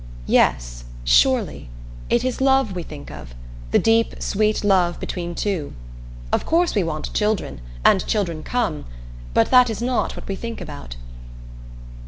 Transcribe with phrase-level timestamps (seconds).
[0.25, 1.69] "Yes, surely.
[2.09, 3.35] It is love we think of
[3.69, 5.73] the deep sweet love between two.
[6.31, 8.85] Of course we want children, and children come
[9.35, 10.95] but that is not what we think about."